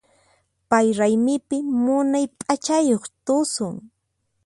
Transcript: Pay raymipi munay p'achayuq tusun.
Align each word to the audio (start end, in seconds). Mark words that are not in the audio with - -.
Pay 0.69 0.87
raymipi 0.99 1.57
munay 1.83 2.25
p'achayuq 2.37 3.03
tusun. 3.25 3.75